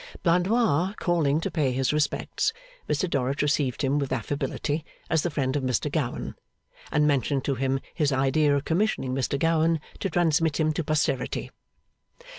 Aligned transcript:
Blandois 0.23 0.95
calling 0.97 1.39
to 1.41 1.51
pay 1.51 1.71
his 1.71 1.93
respects, 1.93 2.53
Mr 2.89 3.07
Dorrit 3.07 3.43
received 3.43 3.83
him 3.83 3.99
with 3.99 4.11
affability 4.11 4.83
as 5.11 5.21
the 5.21 5.29
friend 5.29 5.55
of 5.55 5.61
Mr 5.61 5.91
Gowan, 5.91 6.33
and 6.91 7.05
mentioned 7.07 7.43
to 7.43 7.53
him 7.53 7.79
his 7.93 8.11
idea 8.11 8.55
of 8.55 8.65
commissioning 8.65 9.13
Mr 9.13 9.37
Gowan 9.37 9.79
to 9.99 10.09
transmit 10.09 10.59
him 10.59 10.73
to 10.73 10.83
posterity. 10.83 11.51